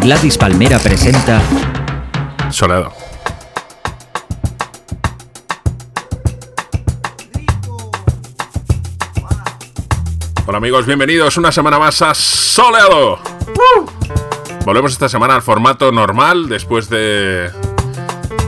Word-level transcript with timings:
Gladys 0.00 0.36
Palmera 0.36 0.78
presenta 0.78 1.40
Soleado. 2.50 2.92
Hola 10.46 10.58
amigos, 10.58 10.84
bienvenidos 10.84 11.38
una 11.38 11.50
semana 11.50 11.78
más 11.78 12.02
a 12.02 12.14
Soleado. 12.14 13.39
Volvemos 14.64 14.92
esta 14.92 15.08
semana 15.08 15.34
al 15.34 15.42
formato 15.42 15.90
normal 15.90 16.48
después 16.48 16.88
de 16.88 17.50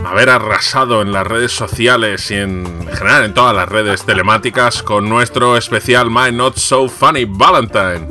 haber 0.07 0.29
arrasado 0.29 1.01
en 1.01 1.13
las 1.13 1.27
redes 1.27 1.53
sociales 1.53 2.31
y 2.31 2.35
en 2.35 2.87
general 2.93 3.25
en 3.25 3.35
todas 3.35 3.57
las 3.57 3.69
redes 3.69 4.05
telemáticas 4.05 4.83
con 4.83 5.09
nuestro 5.09 5.57
especial 5.57 6.11
My 6.11 6.31
Not 6.31 6.57
So 6.59 6.89
Funny 6.89 7.25
Valentine. 7.25 8.09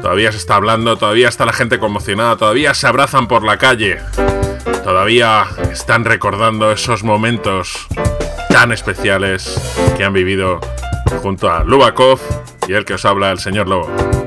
Todavía 0.00 0.30
se 0.30 0.38
está 0.38 0.56
hablando, 0.56 0.96
todavía 0.96 1.28
está 1.28 1.44
la 1.44 1.52
gente 1.52 1.78
conmocionada, 1.78 2.36
todavía 2.36 2.72
se 2.74 2.86
abrazan 2.86 3.26
por 3.26 3.42
la 3.42 3.58
calle. 3.58 3.98
Todavía 4.84 5.46
están 5.72 6.04
recordando 6.04 6.70
esos 6.70 7.02
momentos 7.02 7.86
tan 8.48 8.72
especiales 8.72 9.60
que 9.96 10.04
han 10.04 10.12
vivido 10.12 10.60
junto 11.22 11.50
a 11.50 11.64
Lubakov 11.64 12.20
y 12.68 12.74
el 12.74 12.84
que 12.84 12.94
os 12.94 13.04
habla, 13.04 13.30
el 13.30 13.38
señor 13.38 13.68
Lobo. 13.68 14.19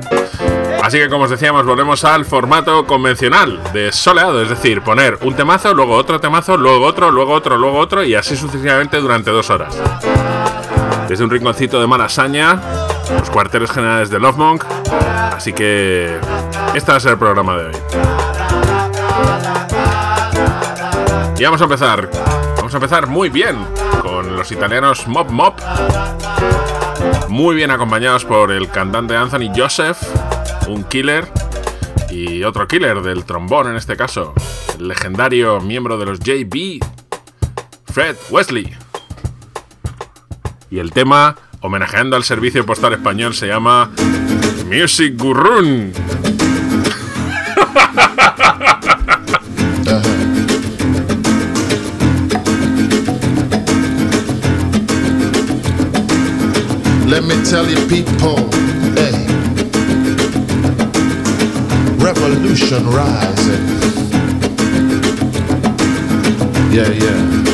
Así 0.84 0.98
que 0.98 1.08
como 1.08 1.23
os 1.23 1.30
decíamos, 1.30 1.66
volvemos 1.66 2.04
al 2.04 2.26
formato 2.26 2.86
convencional 2.86 3.58
de 3.72 3.94
soleado, 3.94 4.42
es 4.42 4.50
decir, 4.50 4.82
poner 4.82 5.18
un 5.22 5.34
temazo, 5.34 5.73
luego 5.73 5.95
otro 5.95 6.20
temazo, 6.20 6.58
luego 6.58 6.86
otro, 6.86 7.09
luego 7.09 7.31
otro, 7.31 7.58
luego 7.58 7.80
otro 7.80 8.03
y 8.03 8.16
así 8.16 8.36
sucesivamente 8.36 8.98
durante 8.98 9.31
dos 9.31 9.50
horas. 9.50 9.73
Desde 11.08 11.23
un 11.23 11.30
rinconcito 11.30 11.80
de 11.80 11.88
Malasaña, 11.88 12.59
los 13.17 13.30
cuarteles 13.30 13.72
generales 13.72 14.09
de 14.09 14.20
Love 14.20 14.36
Monk, 14.36 14.66
así 15.34 15.54
que 15.54 16.20
este 16.73 16.92
va 16.92 16.98
a 16.98 17.00
ser 17.00 17.14
el 17.14 17.17
programa 17.17 17.56
de 17.56 17.67
hoy. 17.67 17.76
Y 21.39 21.44
vamos 21.45 21.61
a 21.61 21.64
empezar, 21.64 22.09
vamos 22.58 22.73
a 22.73 22.78
empezar 22.78 23.08
muy 23.08 23.30
bien 23.30 23.56
con 24.02 24.36
los 24.36 24.52
italianos 24.52 25.08
Mob 25.08 25.31
Mob, 25.31 25.54
muy 27.30 27.56
bien 27.56 27.72
acompañados 27.72 28.26
por 28.26 28.52
el 28.52 28.70
cantante 28.70 29.16
Anthony 29.16 29.50
Joseph, 29.56 29.98
un 30.67 30.83
killer 30.83 31.28
y 32.09 32.44
otro 32.44 32.67
killer 32.67 33.02
del 33.02 33.25
trombón 33.25 33.67
en 33.67 33.75
este 33.75 33.97
caso, 33.97 34.33
el 34.78 34.88
legendario 34.88 35.59
miembro 35.59 35.97
de 35.97 36.05
los 36.05 36.20
JB, 36.20 36.80
Fred 37.86 38.16
Wesley. 38.30 38.75
Y 40.70 40.80
el 40.80 40.92
tema, 40.92 41.36
homenajeando 41.61 42.16
al 42.16 42.23
servicio 42.23 42.66
postal 42.66 42.94
español, 42.94 43.33
se 43.33 43.47
llama 43.47 43.92
Music 44.67 45.16
Gurrun. 45.17 45.92
Let 57.05 57.22
me 57.22 57.36
tell 57.44 57.67
you, 57.70 57.77
people, 57.88 58.50
revolution 62.24 62.86
rising. 62.88 63.68
Yeah, 66.72 66.90
yeah. 66.90 67.53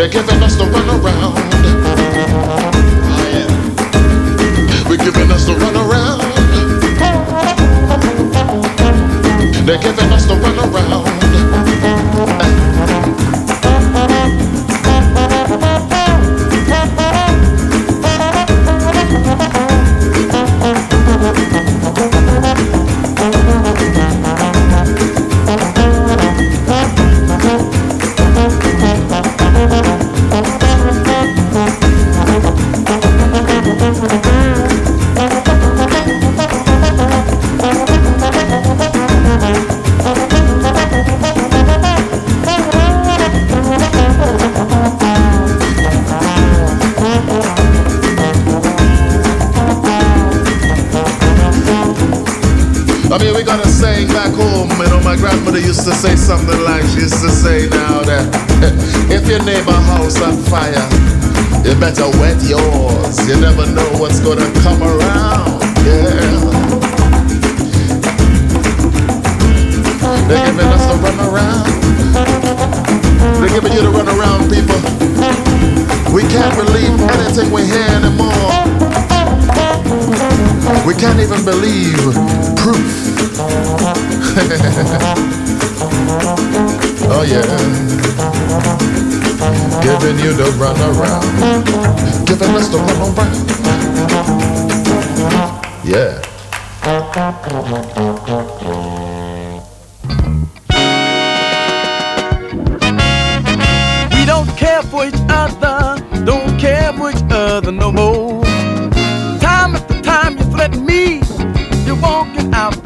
They're 0.00 0.08
giving 0.08 0.42
us 0.42 0.56
the 0.56 0.64
runaround. 0.64 1.19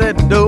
that 0.05 0.29
door. 0.29 0.44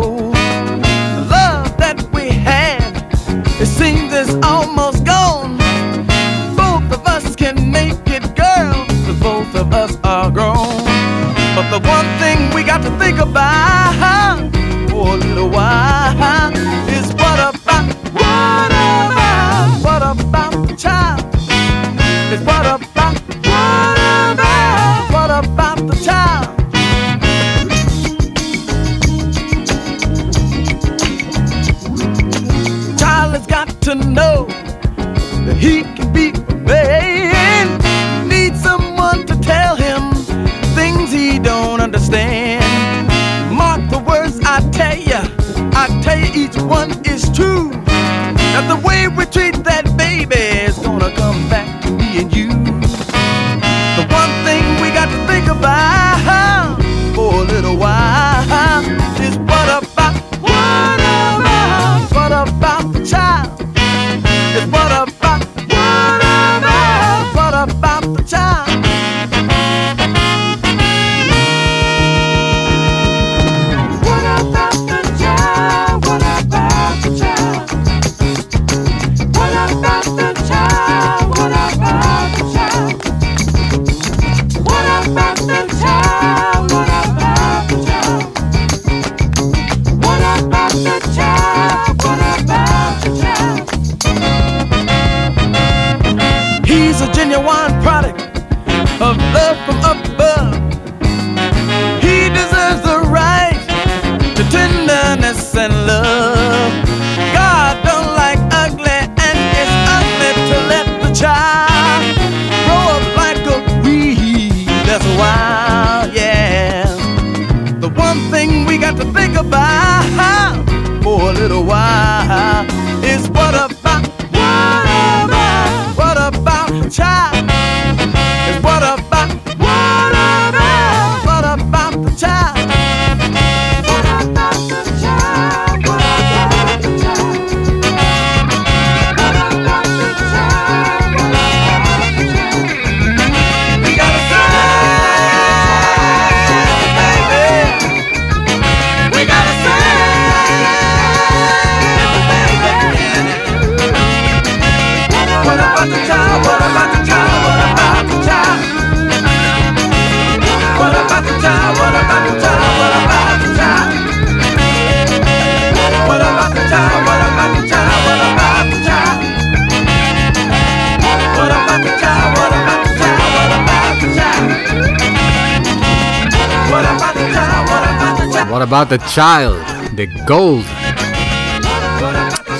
Not 178.88 179.00
a 179.00 179.06
Child 179.08 179.58
de 179.96 180.06
Gold. 180.28 180.64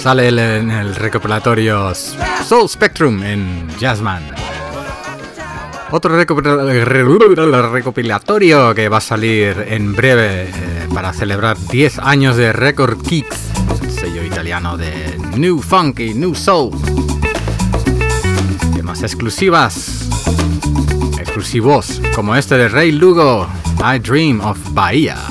Sale 0.01 0.27
en 0.29 0.71
el 0.73 0.97
recopilatorio 0.97 1.95
Soul 1.95 2.69
Spectrum 2.69 3.23
en 3.23 3.69
Jazzman. 3.79 4.25
Otro 5.93 6.17
recopilatorio 7.73 8.75
que 8.75 8.89
va 8.89 8.97
a 8.97 9.01
salir 9.01 9.67
en 9.69 9.95
breve 9.95 10.49
eh, 10.49 10.89
para 10.93 11.13
celebrar 11.13 11.57
10 11.59 12.01
años 12.01 12.37
de 12.37 12.53
Record 12.53 13.01
Kicks, 13.03 13.39
el 13.83 13.91
sello 13.93 14.25
italiano 14.25 14.77
de 14.77 15.17
New 15.37 15.61
Funky, 15.61 16.13
New 16.15 16.35
Soul. 16.35 16.73
Temas 18.75 19.05
exclusivas, 19.05 20.09
exclusivos, 21.21 22.03
como 22.17 22.35
este 22.35 22.57
de 22.57 22.69
Rey 22.69 22.91
Lugo, 22.91 23.47
I 23.79 24.01
Dream 24.01 24.41
of 24.41 24.59
Bahía. 24.73 25.26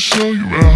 Show 0.00 0.32
you 0.32 0.46
out. 0.46 0.69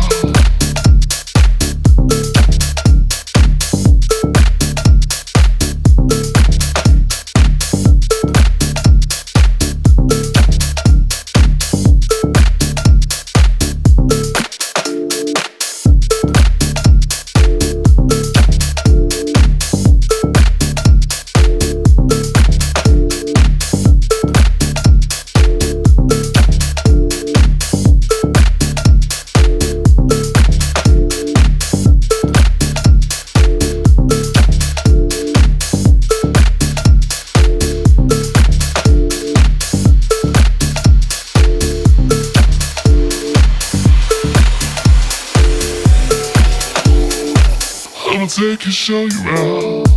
Take 48.34 48.66
you, 48.66 48.72
show 48.72 49.06
you 49.06 49.20
out. 49.28 49.93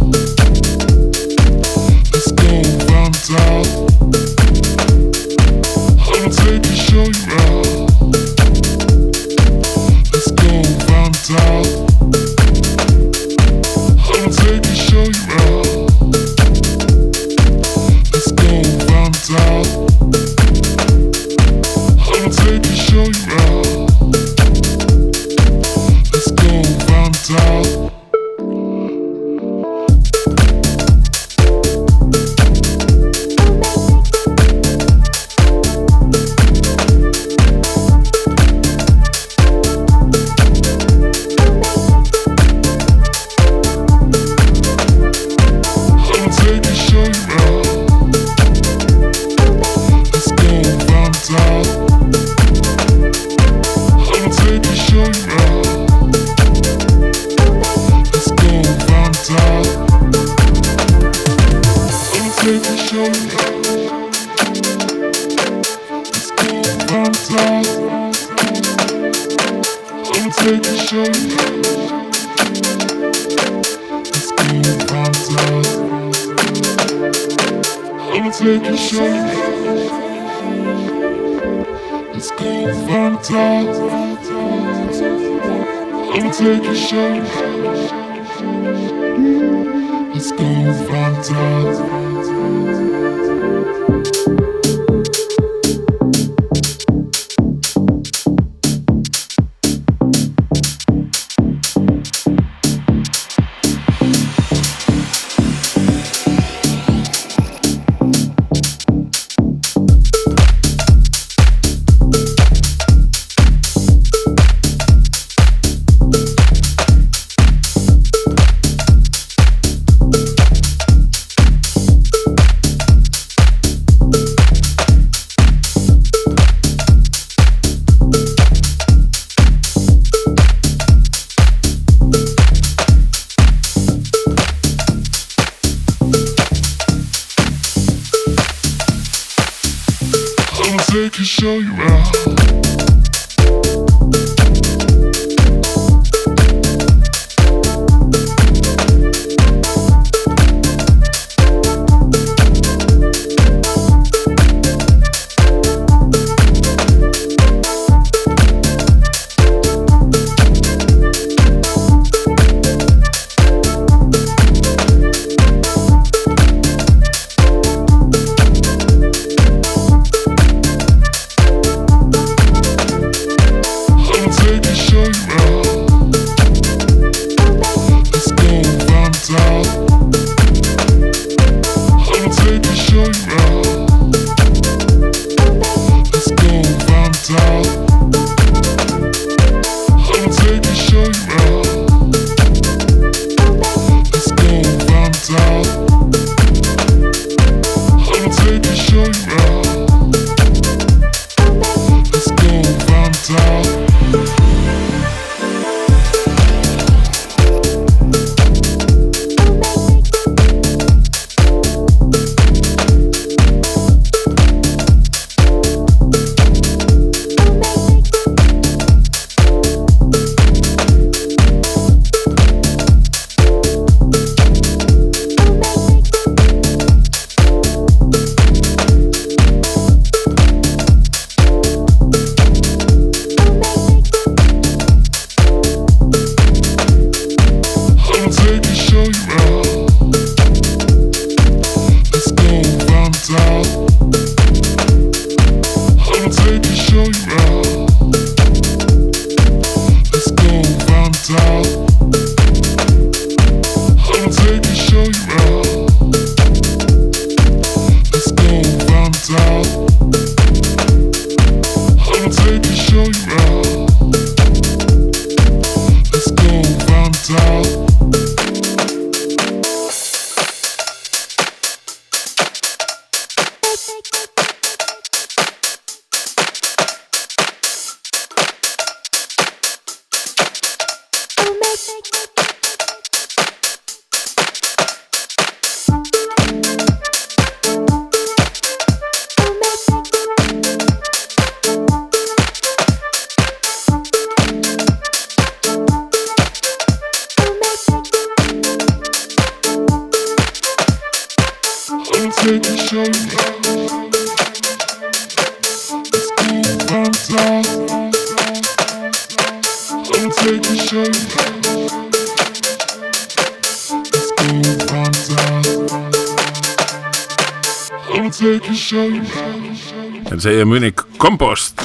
El 320.46 320.66
Munich 320.68 321.02
Compost. 321.18 321.82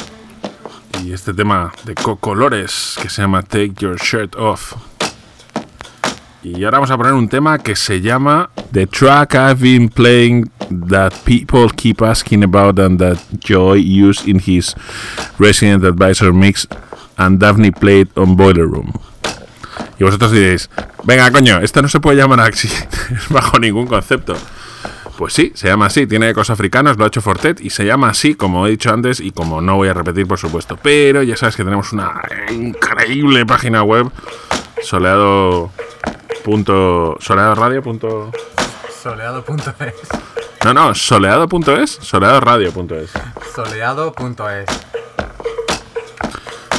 Y 1.03 1.13
este 1.13 1.33
tema 1.33 1.73
de 1.85 1.95
Cocolores 1.95 2.97
que 3.01 3.09
se 3.09 3.23
llama 3.23 3.43
Take 3.43 3.73
Your 3.79 3.97
Shirt 3.97 4.37
Off. 4.37 4.75
Y 6.43 6.63
ahora 6.65 6.79
vamos 6.79 6.91
a 6.91 6.99
poner 6.99 7.15
un 7.15 7.29
tema 7.29 7.59
que 7.59 7.75
se 7.75 8.01
llama 8.01 8.51
The 8.73 8.87
Track 8.87 9.35
I've 9.35 9.63
Been 9.63 9.89
Playing 9.89 10.51
That 10.91 11.15
People 11.25 11.69
Keep 11.75 12.03
Asking 12.03 12.45
About 12.45 12.79
and 12.79 12.99
That 12.99 13.19
Joy 13.41 13.79
used 13.79 14.29
in 14.29 14.39
his 14.39 14.75
Resident 15.39 15.85
Advisor 15.85 16.33
Mix 16.33 16.69
and 17.17 17.39
Daphne 17.39 17.71
played 17.71 18.09
on 18.17 18.37
Boiler 18.37 18.67
Room. 18.67 18.93
Y 19.99 20.05
vosotros 20.05 20.31
diréis, 20.31 20.69
venga 21.05 21.31
coño, 21.31 21.61
esto 21.61 21.81
no 21.81 21.89
se 21.89 22.01
puede 22.01 22.19
llamar 22.19 22.41
así 22.41 22.69
bajo 23.31 23.59
ningún 23.59 23.87
concepto. 23.87 24.37
Pues 25.23 25.35
sí, 25.35 25.53
se 25.55 25.69
llama 25.69 25.87
así, 25.87 26.09
tiene 26.09 26.31
ecos 26.31 26.51
africanos, 26.51 26.99
lo 26.99 27.05
ha 27.05 27.07
hecho 27.07 27.21
Fortet 27.21 27.61
y 27.61 27.71
se 27.71 27.85
llama 27.85 28.09
así, 28.09 28.35
como 28.35 28.67
he 28.67 28.71
dicho 28.71 28.93
antes 28.93 29.21
y 29.21 29.31
como 29.31 29.61
no 29.61 29.77
voy 29.77 29.87
a 29.87 29.95
repetir, 29.95 30.27
por 30.27 30.37
supuesto. 30.37 30.77
Pero 30.83 31.23
ya 31.23 31.37
sabes 31.37 31.55
que 31.55 31.63
tenemos 31.63 31.93
una 31.93 32.21
increíble 32.51 33.47
página 33.47 33.85
web, 33.85 34.11
soleado. 34.83 35.71
Punto. 36.43 37.17
Punto, 37.21 38.33
Soleado.es. 39.01 39.95
no, 40.65 40.75
no, 40.75 40.93
soleado.es, 40.93 41.91
soleadoradio.es. 42.03 43.13
Soleado.es. 43.55 44.67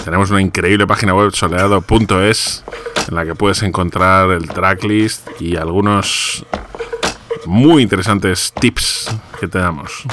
Tenemos 0.03 0.29
una 0.31 0.41
increíble 0.41 0.85
página 0.85 1.15
web, 1.15 1.31
soleado.es, 1.33 2.65
en 3.07 3.15
la 3.15 3.23
que 3.23 3.35
puedes 3.35 3.63
encontrar 3.63 4.31
el 4.31 4.49
tracklist 4.49 5.29
y 5.39 5.55
algunos 5.55 6.45
muy 7.45 7.83
interesantes 7.83 8.53
tips 8.59 9.09
que 9.39 9.47
te 9.47 9.59
damos. 9.59 10.03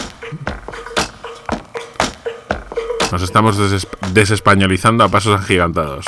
Nos 3.13 3.23
estamos 3.23 3.57
deses- 3.59 3.89
desespañolizando 4.13 5.05
a 5.05 5.09
pasos 5.09 5.39
agigantados. 5.41 6.07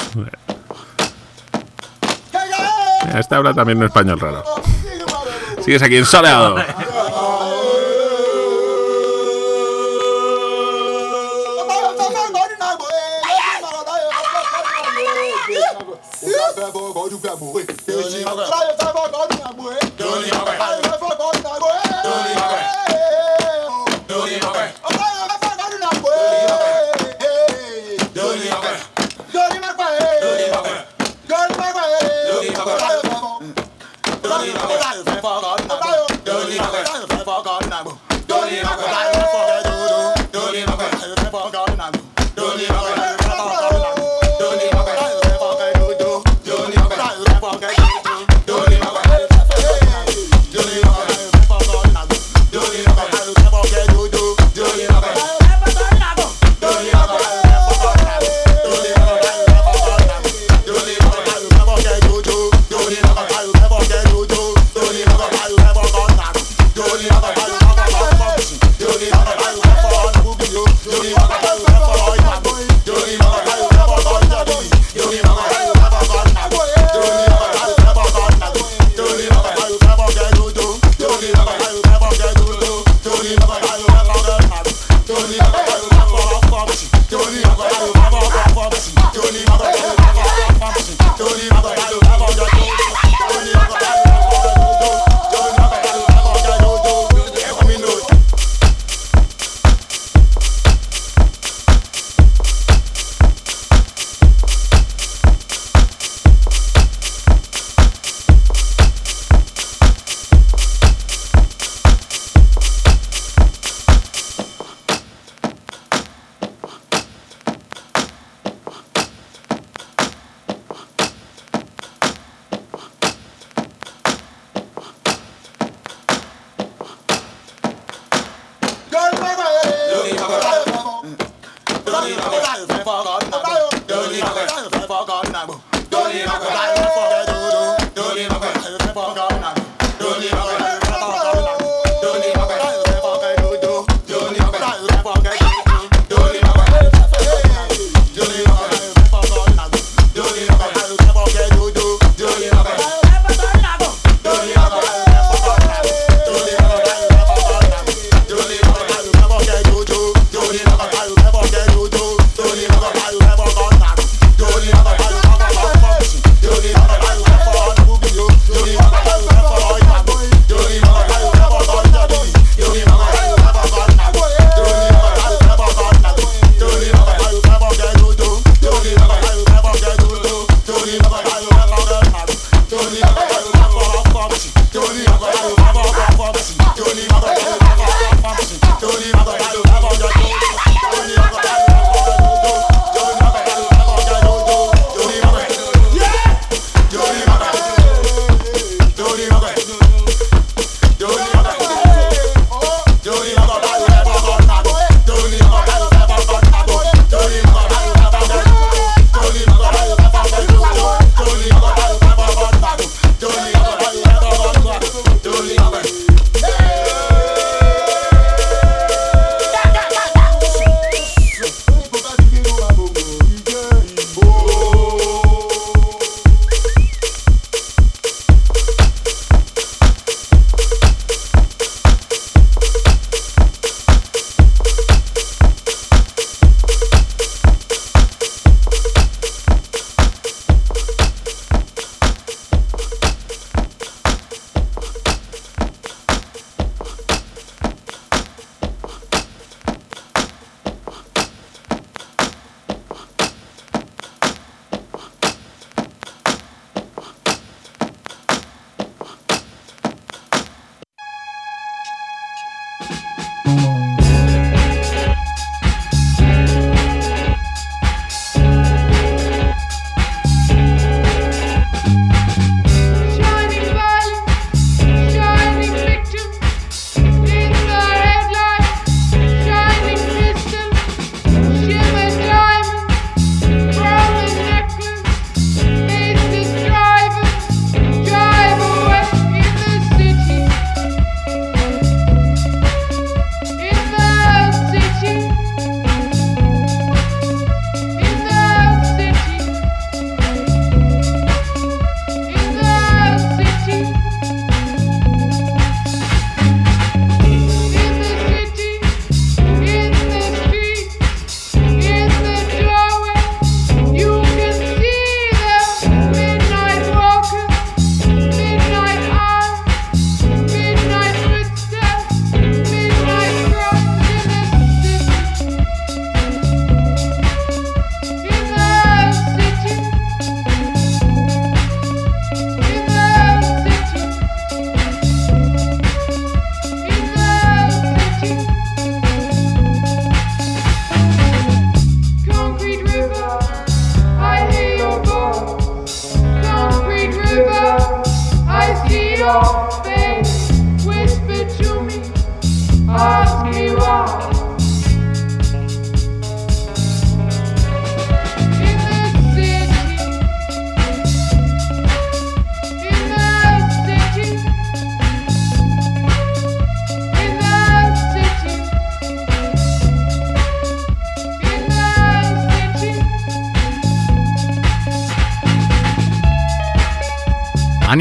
Este 3.14 3.34
habla 3.34 3.52
también 3.54 3.78
un 3.78 3.84
español 3.84 4.20
raro. 4.20 4.44
Sigues 5.64 5.82
aquí 5.82 5.96
en 5.96 6.06
Soleado. 6.06 6.56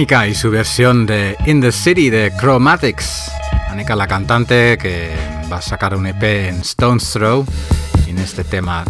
Y 0.02 0.34
su 0.34 0.50
versión 0.50 1.06
de 1.06 1.38
In 1.46 1.62
the 1.62 1.72
City 1.72 2.10
de 2.10 2.34
Chromatics. 2.40 3.32
Annika, 3.70 3.96
la 3.96 4.08
cantante 4.08 4.76
que 4.80 5.12
va 5.50 5.58
a 5.58 5.62
sacar 5.62 5.96
un 5.96 6.08
EP 6.08 6.24
en 6.24 6.62
Stone's 6.62 7.12
Throw. 7.12 7.46
En 8.08 8.18
este 8.18 8.44
tema 8.44 8.84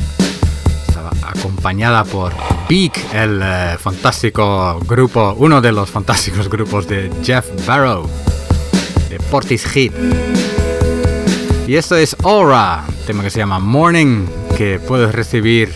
estaba 0.87 1.11
acompañada 1.21 2.05
por 2.05 2.31
Big, 2.69 2.93
el 3.13 3.41
eh, 3.43 3.75
fantástico 3.77 4.79
grupo, 4.87 5.35
uno 5.37 5.59
de 5.59 5.73
los 5.73 5.89
fantásticos 5.91 6.49
grupos 6.49 6.87
de 6.87 7.11
Jeff 7.21 7.45
Barrow, 7.67 8.09
de 9.09 9.19
Portishead. 9.19 9.91
Y 11.67 11.75
esto 11.75 11.97
es 11.97 12.15
Aura, 12.23 12.85
tema 13.05 13.21
que 13.21 13.29
se 13.29 13.39
llama 13.39 13.59
Morning, 13.59 14.27
que 14.57 14.79
puedes 14.79 15.13
recibir 15.13 15.73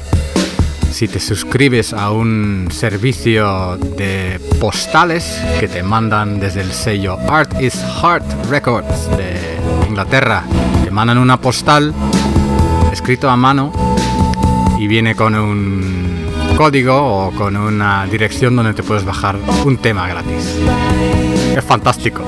si 0.96 1.10
te 1.10 1.20
suscribes 1.20 1.92
a 1.92 2.10
un 2.12 2.70
servicio 2.72 3.76
de 3.98 4.40
postales 4.62 5.42
que 5.60 5.68
te 5.68 5.84
mandan 5.84 6.40
desde 6.40 6.62
el 6.62 6.72
sello 6.72 7.18
Art 7.30 7.60
is 7.60 7.76
Heart 8.02 8.24
Records 8.50 9.10
de 9.18 9.36
Inglaterra. 9.90 10.46
Te 10.86 10.92
mandan 10.92 11.18
una 11.18 11.36
postal 11.36 11.94
escrito 12.94 13.30
a 13.30 13.36
mano 13.36 13.74
y 14.80 14.88
viene 14.88 15.16
con 15.16 15.36
un 15.36 16.32
código 16.56 16.96
o 16.96 17.32
con 17.32 17.58
una 17.58 18.06
dirección 18.06 18.56
donde 18.56 18.74
te 18.74 18.82
puedes 18.82 19.04
bajar 19.04 19.38
un 19.66 19.76
tema 19.76 20.08
gratis. 20.08 20.58
Es 21.58 21.64
fantástico. 21.66 22.24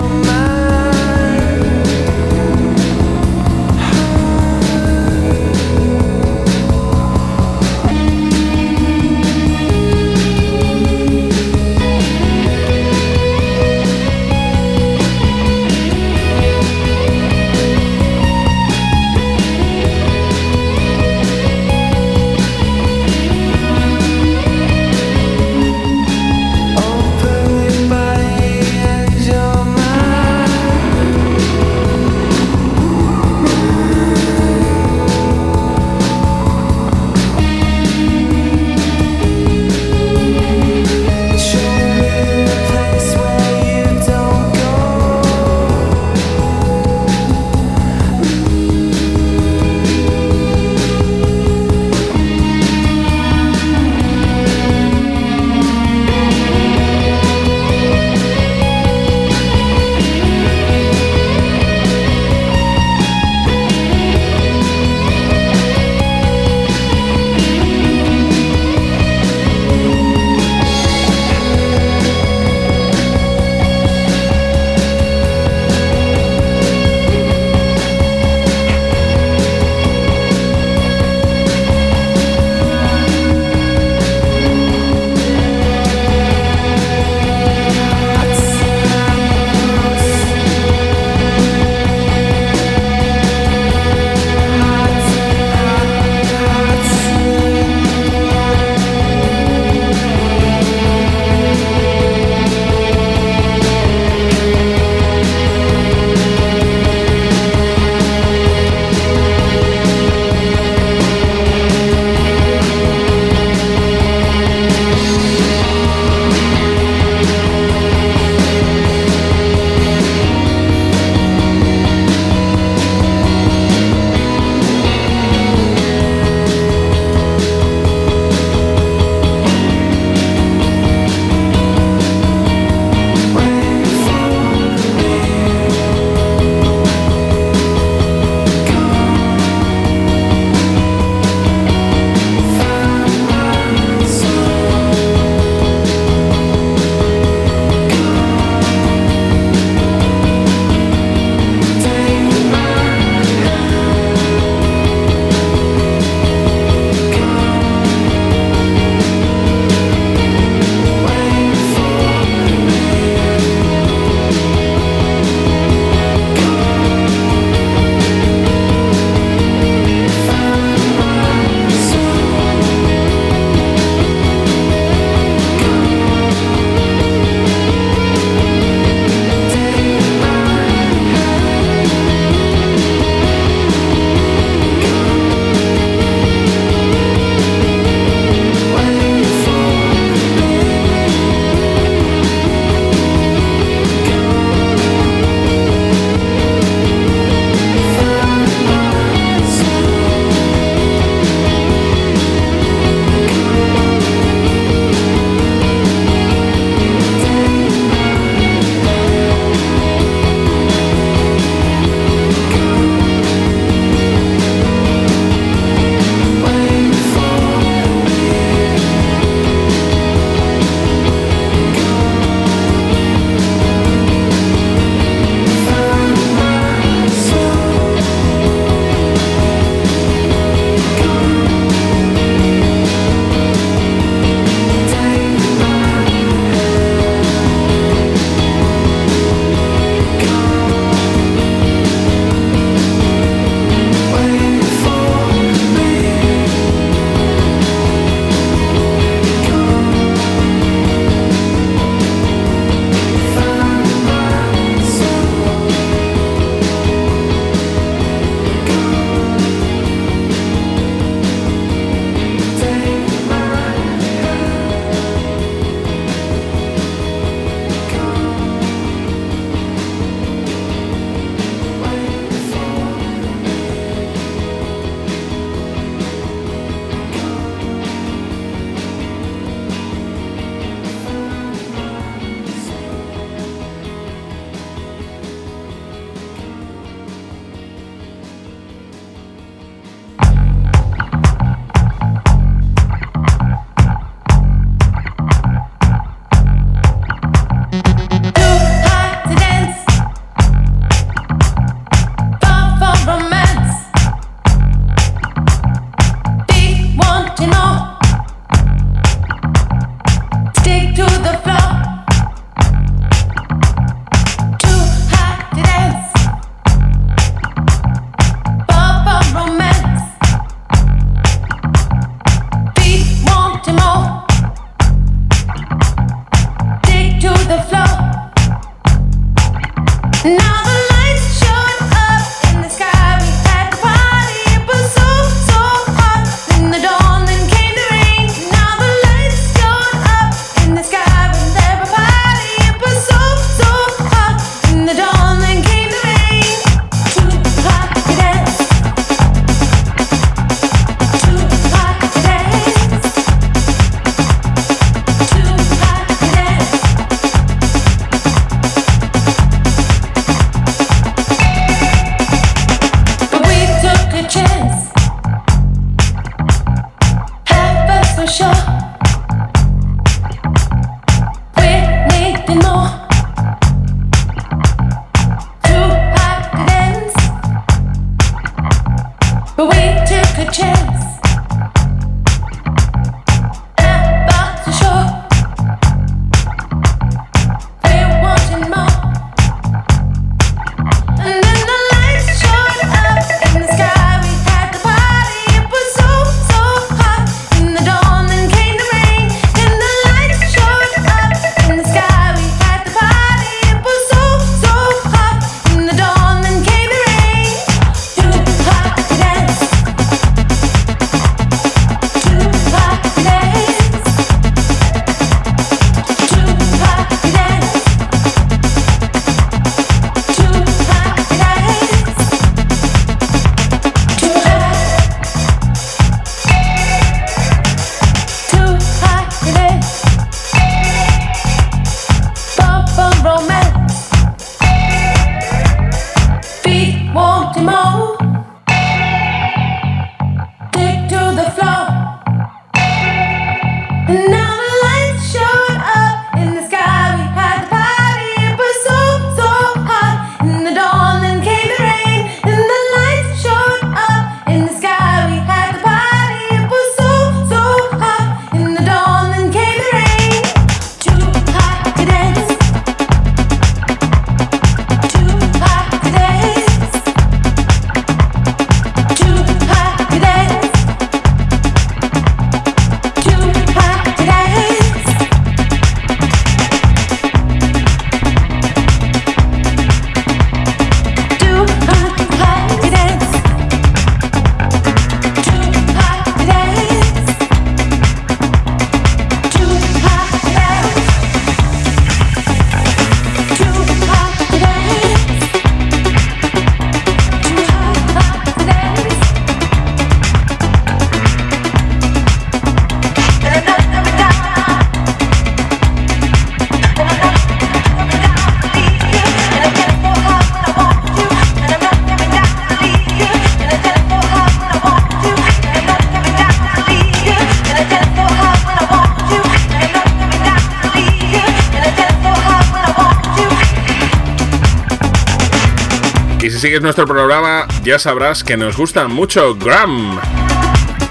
sigues 526.67 526.81
nuestro 526.81 527.07
programa, 527.07 527.65
ya 527.81 527.97
sabrás 527.97 528.43
que 528.43 528.57
nos 528.57 528.75
gusta 528.75 529.07
mucho 529.07 529.55
Gram. 529.55 530.19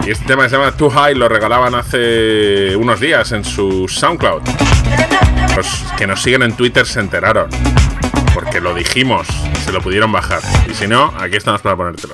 Y 0.06 0.10
este 0.10 0.26
tema 0.26 0.46
se 0.50 0.58
llama 0.58 0.76
Too 0.76 0.90
High, 0.90 1.14
lo 1.14 1.30
regalaban 1.30 1.74
hace 1.74 2.76
unos 2.76 3.00
días 3.00 3.32
en 3.32 3.42
su 3.42 3.88
SoundCloud. 3.88 4.42
Los 5.56 5.66
que 5.96 6.06
nos 6.06 6.20
siguen 6.20 6.42
en 6.42 6.52
Twitter 6.52 6.84
se 6.84 7.00
enteraron, 7.00 7.48
porque 8.34 8.60
lo 8.60 8.74
dijimos, 8.74 9.26
se 9.64 9.72
lo 9.72 9.80
pudieron 9.80 10.12
bajar. 10.12 10.40
Y 10.70 10.74
si 10.74 10.86
no, 10.88 11.06
aquí 11.18 11.38
estamos 11.38 11.62
para 11.62 11.74
ponértelo. 11.74 12.12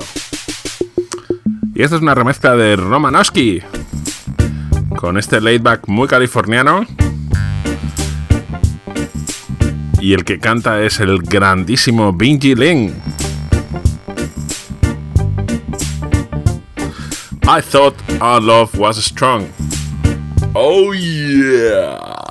Y 1.75 1.83
esta 1.83 1.97
es 1.97 2.03
una 2.03 2.15
remezcla 2.15 2.55
de 2.55 2.77
Romanowski, 2.77 3.61
con 4.95 5.19
este 5.19 5.41
laidback 5.41 5.89
muy 5.89 6.07
californiano. 6.07 6.87
Y 10.01 10.13
el 10.13 10.25
que 10.25 10.39
canta 10.39 10.81
es 10.83 11.01
el 11.01 11.23
grandísimo 11.23 12.13
Bingy 12.13 12.55
Lin. 12.55 13.12
I 17.53 17.61
thought 17.61 17.95
our 18.23 18.41
love 18.41 18.79
was 18.79 19.05
strong. 19.05 19.53
Oh 20.55 20.93
yeah! 20.93 22.22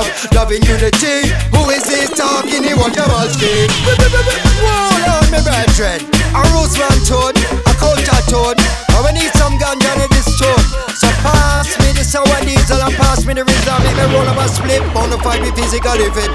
Love, 0.00 0.32
love, 0.32 0.52
in 0.52 0.62
unity. 0.64 1.28
Who 1.52 1.68
is 1.68 1.84
this 1.84 2.08
talking? 2.16 2.64
He 2.64 2.72
want 2.72 2.96
Jamalski. 2.96 3.68
Roll 4.64 5.04
on, 5.12 5.28
me 5.28 5.44
brethren. 5.44 6.00
A 6.32 6.40
roots 6.56 6.80
man 6.80 6.96
tone, 7.04 7.36
a 7.68 7.72
culture 7.76 8.24
tone. 8.32 8.56
And 8.96 9.00
we 9.04 9.12
need 9.20 9.28
some 9.36 9.60
ganja 9.60 9.92
in 10.00 10.08
this 10.08 10.24
tone. 10.40 10.64
So 10.96 11.04
pass 11.20 11.68
me 11.84 11.92
the 11.92 12.00
sour 12.00 12.40
diesel 12.40 12.80
and 12.80 12.96
pass 12.96 13.26
me 13.26 13.34
the 13.34 13.44
rhythm. 13.44 13.76
Make 13.84 14.00
me 14.00 14.14
roll 14.16 14.24
up 14.24 14.40
a 14.40 14.48
split, 14.48 14.80
bonafide 14.96 15.44
me 15.44 15.52
physically 15.52 16.08
fit. 16.16 16.32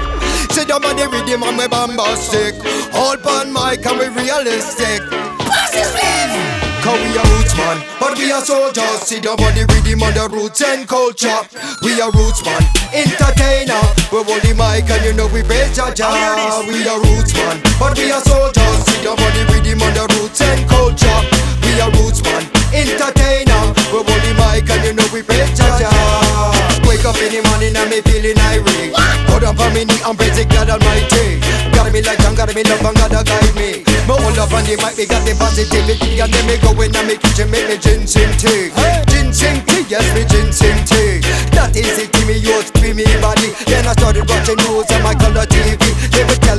Sit 0.54 0.68
down 0.68 0.84
on 0.84 0.94
the 0.94 1.08
rhythm 1.10 1.42
and 1.42 1.58
we 1.58 1.66
bombastic. 1.66 2.54
Hold 2.94 3.26
on 3.26 3.50
mic 3.50 3.82
and 3.82 3.98
we 3.98 4.06
realistic. 4.14 5.02
Pass 5.42 5.74
the 5.74 5.82
split. 5.82 6.30
Cause 6.86 7.02
we 7.02 7.18
are 7.18 7.26
roots 7.34 7.56
man, 7.58 7.82
but 7.98 8.16
we 8.16 8.30
are 8.30 8.40
soldiers. 8.40 9.02
See 9.02 9.18
the 9.18 9.34
body 9.34 9.66
rhythm 9.66 10.06
on 10.06 10.14
the 10.14 10.30
roots 10.30 10.62
and 10.62 10.86
culture. 10.86 11.42
We 11.86 12.00
are 12.02 12.10
roots 12.10 12.42
man, 12.44 12.62
entertainer. 12.92 13.78
We 14.10 14.18
hold 14.26 14.42
the 14.42 14.54
mic 14.58 14.90
and 14.90 15.04
you 15.06 15.12
know 15.14 15.28
we 15.30 15.44
praise 15.46 15.70
Jaja. 15.70 16.66
We 16.66 16.82
are 16.82 16.98
roots 16.98 17.32
man, 17.34 17.62
but 17.78 17.96
we 17.96 18.10
are 18.10 18.20
soldiers. 18.26 18.82
See 18.90 19.06
the 19.06 19.14
body 19.14 19.42
rhythm 19.54 19.82
on 19.86 19.94
the 19.94 20.04
roots 20.18 20.40
and 20.42 20.68
culture. 20.68 21.20
We 21.62 21.78
are 21.78 21.90
roots 22.02 22.22
man, 22.26 22.42
entertainer. 22.74 23.62
We 23.94 24.02
hold 24.02 24.18
the 24.26 24.34
mic 24.34 24.66
and 24.68 24.82
you 24.82 24.94
know 24.98 25.06
we 25.14 25.22
praise 25.22 25.54
Jaja. 25.54 26.25
Up 27.06 27.14
in 27.22 27.30
the 27.30 27.40
morning 27.46 27.76
and 27.76 27.88
me 27.88 28.02
feeling 28.02 28.34
irate. 28.50 28.90
Put 29.30 29.44
up 29.44 29.60
on 29.60 29.72
me 29.72 29.84
knee 29.84 30.02
and 30.02 30.18
praise 30.18 30.42
God 30.46 30.68
Almighty. 30.68 31.38
Gotta 31.70 31.92
be 31.92 32.02
like 32.02 32.18
and 32.26 32.36
gotta 32.36 32.52
be 32.52 32.64
love 32.64 32.82
and 32.82 32.96
gotta 32.98 33.22
guide 33.22 33.54
me. 33.54 33.86
Me 34.06 34.14
hold 34.14 34.38
up 34.38 34.54
on 34.54 34.62
the 34.62 34.78
mic, 34.78 34.94
me 34.94 35.04
got 35.04 35.26
the 35.26 35.34
positivity 35.34 36.22
And 36.22 36.30
then 36.30 36.46
me 36.46 36.54
go 36.62 36.70
in 36.78 36.94
and 36.94 37.06
me 37.10 37.18
kitchen, 37.18 37.50
make 37.50 37.66
me 37.66 37.74
ginseng 37.74 38.30
tea 38.38 38.70
Ginseng 39.10 39.58
tea, 39.66 39.82
yes 39.90 40.06
me 40.14 40.22
ginseng 40.30 40.78
tea 40.86 41.18
That 41.58 41.74
is 41.74 41.98
it, 41.98 42.14
give 42.14 42.26
me 42.30 42.38
yours, 42.38 42.70
give 42.70 42.94
me 42.94 43.02
body 43.18 43.50
Then 43.66 43.82
I 43.82 43.98
started 43.98 44.22
watching 44.30 44.62
news 44.62 44.86
on 44.94 45.02
my 45.02 45.14
color 45.18 45.42
TV 45.50 45.75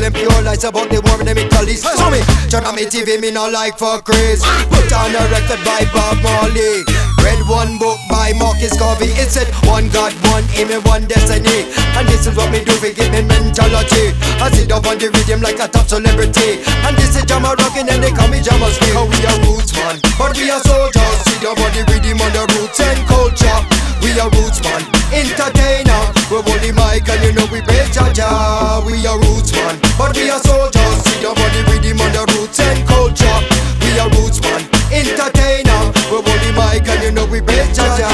Telling 0.08 0.24
pure 0.24 0.42
lies 0.44 0.64
about 0.64 0.88
the 0.88 1.04
war 1.04 1.20
in 1.20 1.28
the 1.28 1.36
Middle 1.36 1.68
East 1.68 1.84
So 1.84 2.08
me, 2.08 2.24
turn 2.48 2.64
on 2.64 2.76
me 2.76 2.88
TV, 2.88 3.20
me 3.20 3.32
not 3.32 3.52
like 3.52 3.78
for 3.78 4.00
craze 4.00 4.40
Put 4.72 4.88
on 4.96 5.12
a 5.12 5.20
record 5.28 5.60
by 5.68 5.84
Bob 5.92 6.24
Marley. 6.24 6.88
Read 7.20 7.44
one 7.44 7.76
book 7.76 8.00
by 8.08 8.32
Marcus 8.40 8.72
Garvey. 8.80 9.12
It 9.20 9.28
said 9.28 9.52
one 9.68 9.90
God, 9.90 10.16
one 10.32 10.48
aim 10.56 10.72
and 10.72 10.84
one 10.88 11.04
destiny. 11.12 11.68
And 12.00 12.08
this 12.08 12.24
is 12.24 12.38
what 12.40 12.52
me 12.52 12.64
do 12.64 12.72
we 12.80 12.94
give 12.94 13.12
me 13.12 13.20
mentality. 13.20 14.16
I 14.40 14.48
sit 14.56 14.72
up 14.72 14.88
on 14.88 14.96
the 14.96 15.12
rhythm 15.12 15.42
like 15.42 15.60
a 15.60 15.68
top 15.68 15.92
celebrity. 15.92 16.64
And 16.88 16.96
this 16.96 17.20
is 17.20 17.26
Jama 17.28 17.60
rockin' 17.60 17.90
and 17.92 18.00
they 18.00 18.16
call 18.16 18.32
me 18.32 18.40
Jama 18.40 18.72
Skin 18.72 18.96
Cause 18.96 19.12
we 19.12 19.20
are 19.28 19.40
roots 19.44 19.76
man, 19.76 20.00
but 20.16 20.32
we 20.40 20.48
are 20.48 20.64
soldiers. 20.64 21.18
See 21.28 21.36
the 21.44 21.52
body 21.52 21.84
rhythm 21.92 22.24
on 22.24 22.32
the 22.32 22.44
roots 22.56 22.80
and 22.80 23.00
culture 23.12 23.77
We 24.02 24.18
are 24.20 24.30
roots 24.34 24.62
man, 24.64 24.82
entertainer 25.14 26.02
We 26.30 26.42
hold 26.42 26.62
the 26.64 26.72
mic 26.74 27.08
and 27.10 27.22
you 27.22 27.32
know 27.34 27.46
we 27.52 27.62
pay 27.62 27.86
Jaja 27.94 28.82
We 28.86 29.06
are 29.06 29.20
roots 29.20 29.52
man, 29.54 29.78
but 29.98 30.16
we 30.16 30.30
are 30.30 30.42
soldiers 30.42 30.98
See 31.06 31.22
the 31.22 31.32
body 31.34 31.62
rhythm 31.70 32.02
on 32.02 32.12
the 32.14 32.24
roots 32.34 32.60
and 32.60 32.82
culture 32.88 33.38
We 33.84 34.00
are 34.02 34.10
roots 34.18 34.42
man, 34.42 34.64
entertainer 34.90 35.94
We 36.10 36.18
hold 36.24 36.42
the 36.42 36.52
mic 36.56 36.88
and 36.88 37.02
you 37.04 37.12
know 37.12 37.26
we 37.28 37.42
pay 37.42 37.68
Jaja 37.76 38.10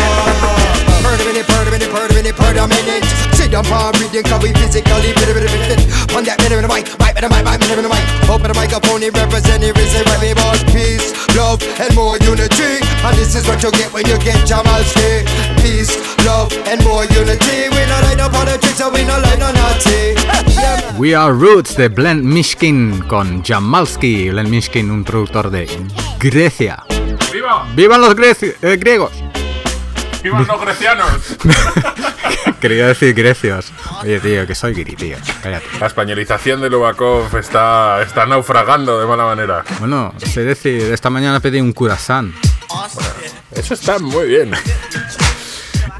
Per 1.03 1.17
minute, 1.29 1.45
per 1.45 1.63
minute, 1.69 1.91
per 1.91 2.07
minute, 2.15 2.35
per 2.35 2.51
minute 2.67 3.05
Sit 3.37 3.51
down 3.51 3.63
for 3.63 3.91
reading 3.99 4.23
cause 4.23 4.41
we 4.41 4.51
physically 4.55 5.13
fit, 5.13 5.29
fit, 5.29 5.45
fit, 5.45 5.63
fit 5.77 6.15
On 6.15 6.23
that 6.25 6.41
minute, 6.41 6.57
minute, 6.57 6.71
mic, 6.71 6.89
mic, 6.97 7.13
minute, 7.15 7.29
mic, 7.29 7.43
mic, 7.45 7.59
minute, 7.59 7.91
mic 7.91 8.03
Open 8.31 8.49
the 8.49 8.55
microphone, 8.57 9.03
it 9.03 9.13
represent 9.13 9.61
it, 9.61 9.77
it's 9.77 9.93
a 9.93 10.01
right, 10.09 10.33
want 10.33 10.63
peace, 10.72 10.72
love, 11.35 11.61
and 11.79 11.93
more 11.95 12.17
unity 12.19 12.79
And 13.03 13.15
this 13.17 13.35
is 13.35 13.47
what 13.47 13.61
you 13.63 13.71
get 13.71 13.91
when 13.93 14.05
you 14.07 14.17
get 14.19 14.35
Jamalski 14.47 15.25
Peace, 15.61 15.91
love, 16.25 16.51
and 16.67 16.81
more 16.83 17.05
unity 17.05 17.69
We 17.71 17.85
not 17.87 18.03
like 18.03 18.17
no 18.17 18.29
politics 18.29 18.79
and 18.81 18.93
we 18.93 19.03
not 19.03 19.21
like 19.21 19.39
no 19.39 19.51
Nazi 19.51 20.15
Yeah. 20.55 20.97
We 20.97 21.15
Are 21.15 21.33
Roots 21.33 21.75
de 21.75 21.89
Blend 21.89 22.23
Mishkin 22.23 23.03
con 23.07 23.43
Jamalski. 23.43 24.29
Blend 24.29 24.49
Mishkin, 24.49 24.91
un 24.91 25.03
productor 25.03 25.49
de 25.49 25.67
Grecia. 26.19 26.83
¡Viva! 27.33 27.65
¡Vivan 27.75 28.01
los 28.01 28.15
greci- 28.15 28.53
eh, 28.61 28.77
griegos! 28.77 29.11
¡Vivan 30.23 30.47
los 30.47 30.61
grecianos! 30.61 31.37
Quería 32.61 32.87
decir 32.87 33.13
grecios. 33.13 33.73
Oye, 34.01 34.19
tío, 34.21 34.47
que 34.47 34.55
soy 34.55 34.73
giri, 34.73 34.95
tío. 34.95 35.17
Cállate. 35.41 35.65
La 35.81 35.87
españolización 35.87 36.61
de 36.61 36.69
Lubakov 36.69 37.35
está, 37.37 38.01
está 38.01 38.25
naufragando 38.25 38.99
de 39.01 39.05
mala 39.05 39.25
manera. 39.25 39.63
Bueno, 39.79 40.13
sé 40.17 40.45
decir, 40.45 40.93
esta 40.93 41.09
mañana 41.09 41.41
pedí 41.41 41.59
un 41.59 41.73
curasán. 41.73 42.33
Eso 43.51 43.73
está 43.73 43.99
muy 43.99 44.27
bien. 44.27 44.51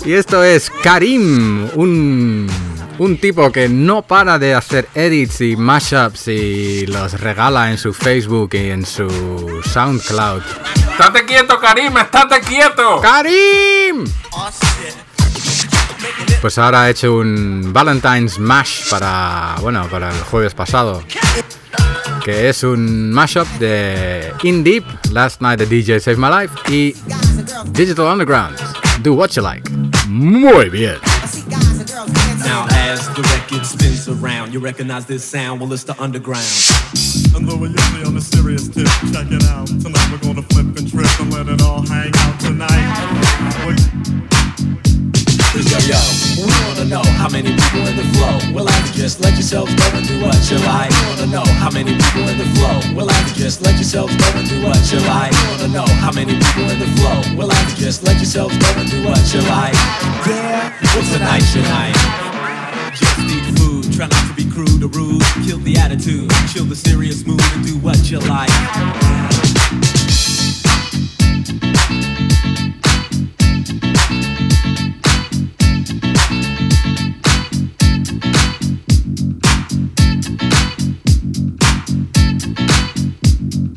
Y 0.05 0.13
esto 0.13 0.43
es 0.43 0.69
Karim, 0.69 1.69
un, 1.75 2.49
un 2.99 3.17
tipo 3.17 3.51
que 3.51 3.67
no 3.67 4.01
para 4.01 4.39
de 4.39 4.53
hacer 4.53 4.87
edits 4.95 5.41
y 5.41 5.55
mashups 5.55 6.27
y 6.29 6.85
los 6.87 7.19
regala 7.19 7.71
en 7.71 7.77
su 7.77 7.93
Facebook 7.93 8.51
y 8.53 8.69
en 8.69 8.85
su 8.85 9.61
SoundCloud. 9.65 10.43
¡Estate 10.93 11.25
quieto, 11.25 11.59
Karim! 11.59 11.97
¡Estate 11.97 12.39
quieto! 12.41 13.01
¡Karim! 13.01 14.05
Pues 16.39 16.57
ahora 16.59 16.83
ha 16.83 16.89
hecho 16.91 17.15
un 17.15 17.73
Valentine's 17.73 18.37
Mash 18.37 18.89
para, 18.91 19.55
bueno, 19.61 19.87
para 19.89 20.11
el 20.11 20.21
jueves 20.25 20.53
pasado. 20.53 21.03
Que 22.23 22.47
es 22.47 22.61
un 22.63 23.11
mashup 23.11 23.47
de 23.57 24.31
In 24.43 24.63
Deep, 24.63 24.85
Last 25.11 25.41
Night 25.41 25.57
the 25.57 25.65
DJ 25.65 25.99
Saved 25.99 26.19
My 26.19 26.29
Life 26.29 26.53
y 26.71 26.95
Digital 27.71 28.05
Underground, 28.05 28.55
Do 29.01 29.13
What 29.13 29.31
You 29.31 29.41
Like. 29.41 29.67
Muy 30.07 30.69
bien. 30.69 30.97
Now 32.45 32.67
as 32.69 33.09
the 33.15 33.23
record 33.23 33.65
spins 33.65 34.07
around, 34.07 34.53
you 34.53 34.59
recognize 34.59 35.07
this 35.07 35.23
sound, 35.23 35.59
well 35.59 35.73
it's 35.73 35.83
the 35.83 35.99
underground. 35.99 36.45
And 37.35 37.49
though 37.49 37.57
on 37.57 38.17
a 38.17 38.21
serious 38.21 38.69
tip, 38.69 38.85
check 39.09 39.25
it 39.31 39.43
out. 39.49 39.65
Tonight 39.65 40.07
we're 40.11 40.21
gonna 40.21 40.45
flip 40.53 40.69
and 40.77 40.85
trip 40.85 41.19
and 41.19 41.33
let 41.33 41.47
it 41.49 41.61
all 41.61 41.81
hang 41.81 42.11
out 42.21 42.39
tonight. 42.39 42.85
Yo, 45.53 45.79
yo, 45.89 45.97
we 46.37 46.53
wanna 46.65 46.85
know 46.85 47.01
how 47.17 47.29
many 47.29 47.49
people 47.49 47.85
in 47.89 47.95
the 47.97 48.05
flow. 48.13 48.37
I 48.67 48.91
just 48.93 49.19
let 49.21 49.33
yourselves 49.33 49.73
go 49.73 49.85
and 49.97 50.07
do 50.07 50.21
what 50.21 50.37
you 50.51 50.57
like. 50.61 50.91
We 50.91 51.01
wanna 51.09 51.27
know 51.33 51.45
how 51.57 51.71
many 51.71 51.97
people 51.97 52.29
in 52.29 52.37
the 52.37 52.45
flow. 52.53 53.09
I 53.09 53.33
just 53.33 53.61
let 53.61 53.75
yourselves 53.75 54.15
go 54.15 54.27
and 54.37 54.47
do 54.47 54.61
what 54.61 54.81
you 54.91 54.99
like. 55.09 55.31
We 55.33 55.47
wanna 55.49 55.73
know 55.73 55.87
how 56.01 56.11
many 56.11 56.37
people 56.37 56.69
in 56.69 56.79
the 56.79 56.89
flow. 57.01 57.49
I 57.49 57.73
just 57.75 58.03
let 58.03 58.17
yourselves 58.17 58.57
go 58.57 58.69
and 58.77 58.89
do 58.89 59.03
what 59.05 59.21
you 59.33 59.41
like. 59.49 59.73
Yeah, 60.29 60.69
night. 61.65 61.97
Just 62.93 63.32
try 63.95 64.07
not 64.07 64.27
to 64.27 64.33
be 64.33 64.49
crude 64.49 64.83
or 64.83 64.87
rude. 64.87 65.21
Kill 65.45 65.59
the 65.59 65.77
attitude, 65.77 66.31
chill 66.51 66.65
the 66.65 66.75
serious 66.75 67.25
mood, 67.27 67.41
and 67.53 67.65
do 67.65 67.77
what 67.77 68.09
you 68.09 68.19
like. 68.19 68.49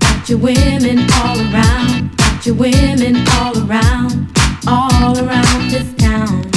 Got 0.01 0.29
your 0.31 0.39
women 0.39 1.07
all 1.13 1.39
around, 1.39 2.17
got 2.17 2.47
your 2.47 2.55
women 2.55 3.17
all 3.33 3.57
around, 3.69 4.33
all 4.67 5.19
around 5.19 5.71
this 5.71 5.93
town. 5.95 6.56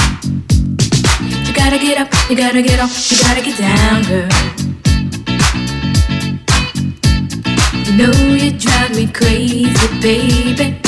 Gotta 1.70 1.86
get 1.86 1.98
up, 2.00 2.10
you 2.28 2.36
gotta 2.36 2.64
get 2.64 2.80
off, 2.80 3.12
you 3.12 3.18
gotta 3.20 3.44
get 3.44 3.56
down, 3.60 4.02
girl. 4.10 4.28
You 7.86 7.94
know 7.96 8.12
you 8.34 8.58
drive 8.58 8.96
me 8.96 9.06
crazy, 9.06 9.70
baby. 10.02 10.82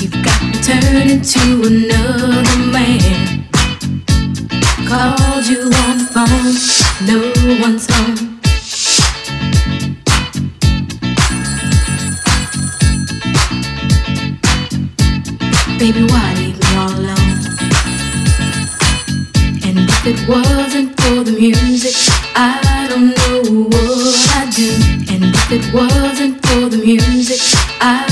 You've 0.00 0.24
got 0.24 0.40
to 0.42 0.60
turn 0.60 1.08
into 1.08 1.62
another 1.68 2.58
man. 2.72 3.46
Called 4.88 5.46
you 5.46 5.70
on 5.86 5.98
the 5.98 6.06
phone, 6.10 6.56
no 7.06 7.18
one's 7.62 7.86
home. 7.88 8.40
Baby, 15.78 16.02
why 16.10 16.41
I 22.34 22.86
don't 22.88 23.16
know 23.16 23.66
what 23.68 24.16
I'd 24.36 24.52
do. 24.54 24.70
And 25.12 25.34
if 25.34 25.52
it 25.52 25.74
wasn't 25.74 26.44
for 26.46 26.68
the 26.68 26.78
music, 26.78 27.40
I 27.80 28.11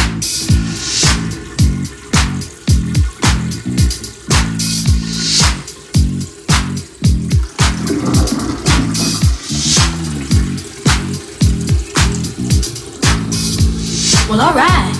Well, 14.31 14.39
alright. 14.39 14.95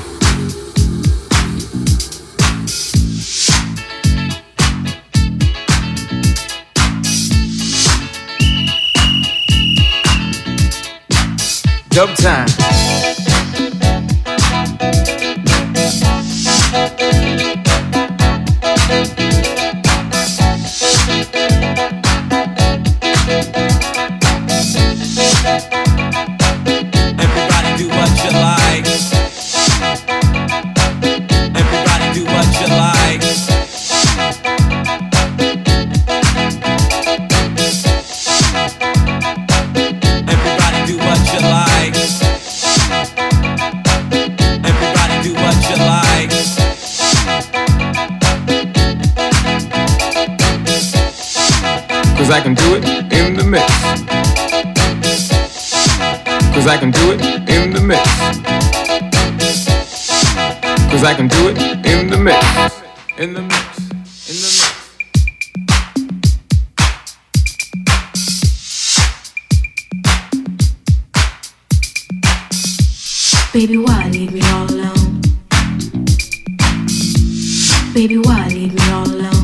Dub 11.91 12.13
time. 12.17 12.70
Cause 52.31 52.39
I 52.39 52.43
can 52.43 52.53
do 52.53 52.75
it 52.75 52.85
in 53.11 53.35
the 53.35 53.43
mix. 53.43 53.67
Cause 56.53 56.65
I 56.65 56.77
can 56.77 56.91
do 56.91 57.11
it 57.11 57.21
in 57.49 57.73
the 57.73 57.81
mix. 57.81 58.09
Cause 60.89 61.03
I 61.03 61.13
can 61.13 61.27
do 61.27 61.49
it 61.49 61.57
in 61.85 62.09
the 62.09 62.17
mix. 62.17 62.39
In 63.17 63.33
the 63.33 63.41
mix. 63.41 63.79
In 64.29 64.35
the 64.39 64.47
mix. 64.55 64.71
Baby, 73.51 73.75
why 73.75 74.07
leave 74.07 74.31
me 74.31 74.41
all 74.53 74.71
alone? 74.71 75.21
Baby, 77.93 78.19
why 78.19 78.47
leave 78.47 78.73
me 78.73 78.89
all 78.89 79.05
alone? 79.05 79.40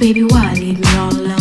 Baby, 0.00 0.22
why 0.22 0.54
leave 0.54 0.80
me 0.80 0.96
all 0.96 1.14
alone? 1.14 1.39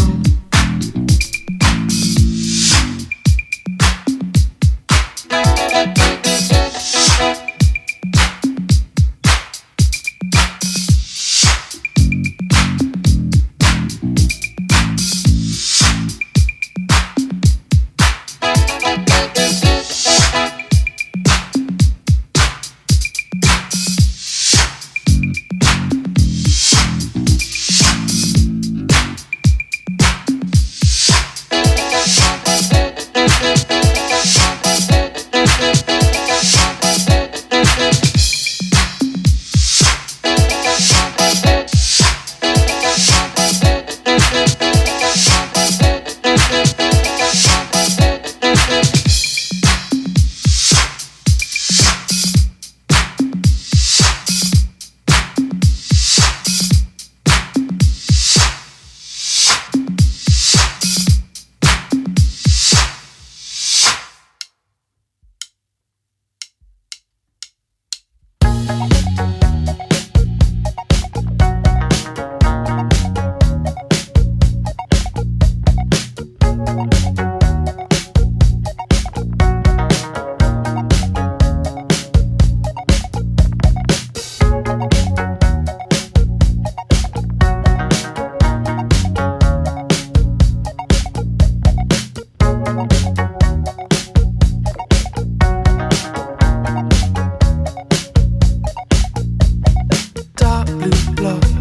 blue 100.78 101.14
blocks, 101.16 101.54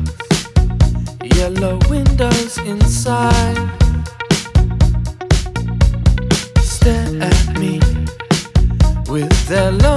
yellow 1.37 1.79
windows 1.89 2.59
inside. 2.59 3.59
Stare 6.61 7.23
at 7.23 7.59
me 7.59 7.81
with 9.09 9.49
their. 9.49 9.88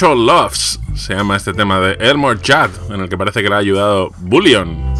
Loves 0.00 0.78
se 0.94 1.12
llama 1.14 1.36
este 1.36 1.52
tema 1.52 1.80
de 1.80 1.94
Elmore 1.94 2.40
Chad, 2.40 2.70
en 2.90 3.00
el 3.00 3.08
que 3.08 3.18
parece 3.18 3.42
que 3.42 3.48
le 3.48 3.54
ha 3.56 3.58
ayudado 3.58 4.12
Bullion. 4.18 4.94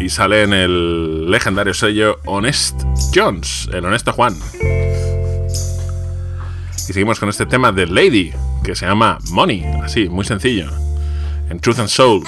Y 0.00 0.08
sale 0.08 0.44
en 0.44 0.52
el 0.52 1.28
legendario 1.28 1.74
sello 1.74 2.20
Honest 2.24 2.82
Jones, 3.12 3.68
el 3.72 3.84
honesto 3.84 4.12
Juan. 4.12 4.36
Y 6.88 6.92
seguimos 6.92 7.18
con 7.18 7.28
este 7.28 7.46
tema 7.46 7.72
de 7.72 7.86
Lady, 7.86 8.32
que 8.62 8.76
se 8.76 8.86
llama 8.86 9.18
Money, 9.30 9.64
así, 9.82 10.08
muy 10.08 10.24
sencillo, 10.24 10.70
en 11.50 11.58
Truth 11.58 11.80
and 11.80 11.88
Soul. 11.88 12.22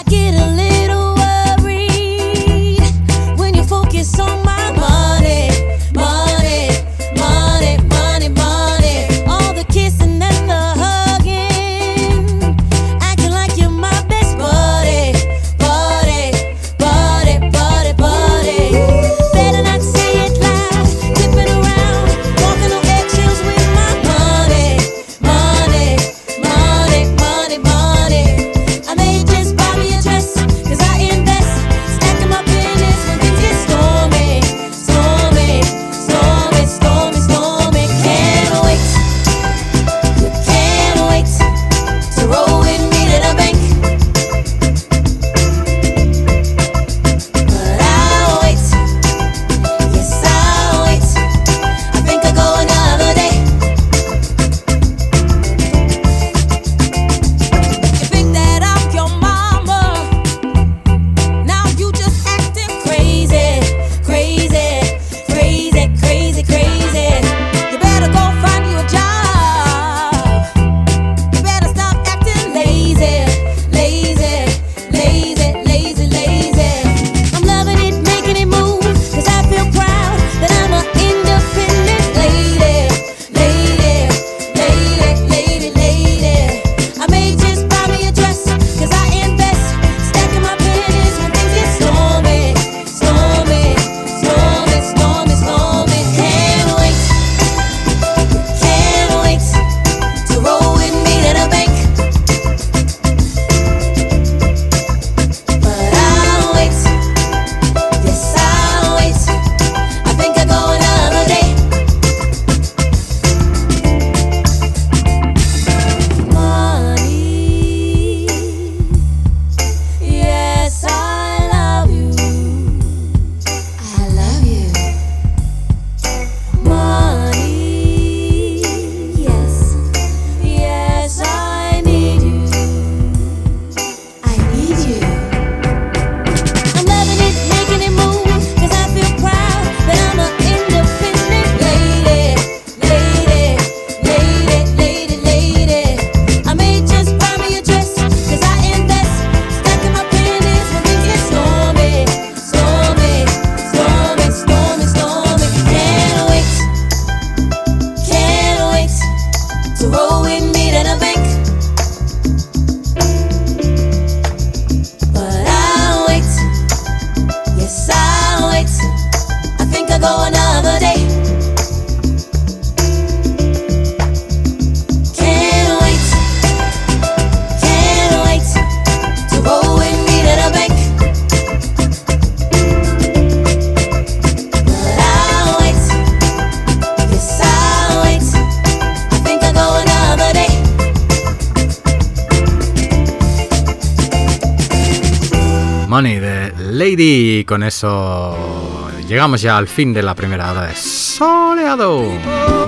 Llegamos 199.17 199.41
ya 199.41 199.57
al 199.57 199.67
fin 199.67 199.95
de 199.95 200.03
la 200.03 200.14
primera 200.14 200.53
hora 200.53 200.67
de 200.67 200.77
Soleado. 200.77 202.05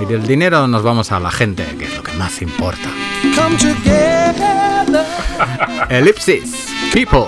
Y 0.01 0.05
del 0.05 0.25
dinero 0.25 0.67
nos 0.67 0.81
vamos 0.81 1.11
a 1.11 1.19
la 1.19 1.29
gente, 1.29 1.63
que 1.77 1.85
es 1.85 1.95
lo 1.95 2.01
que 2.01 2.11
más 2.13 2.41
importa. 2.41 2.89
Elipsis, 5.89 6.73
people. 6.91 7.27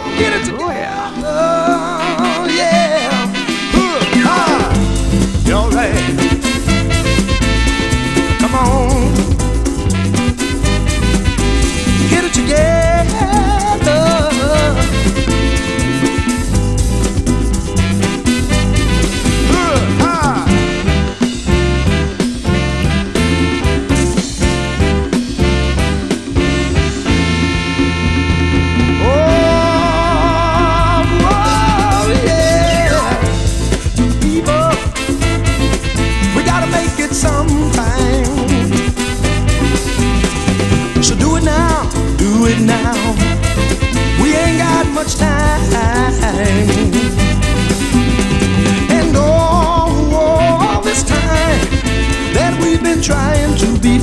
to 53.61 53.79
be 53.79 54.00